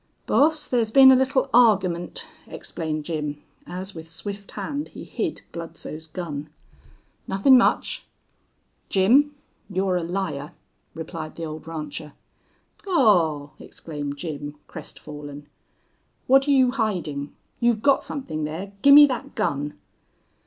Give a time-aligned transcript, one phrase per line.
[0.25, 6.07] "Boss, thar's been a little argyment," explained Jim, as with swift hand he hid Bludsoe's
[6.07, 6.49] gun.
[7.27, 8.07] "Nuthin' much."
[8.89, 9.35] "Jim,
[9.69, 10.53] you're a liar,"
[10.95, 12.13] replied the old rancher.
[12.87, 15.45] "Aw!" exclaimed Jim, crestfallen.
[16.25, 17.33] "What're you hidin'?...
[17.59, 18.71] You've got somethin' there.
[18.81, 19.77] Gimme thet gun."